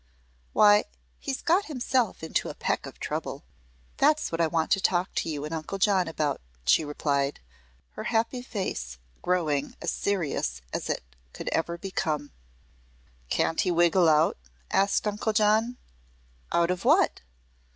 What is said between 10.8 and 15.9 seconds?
it could ever become. "Can't he wiggle out?" asked Uncle John.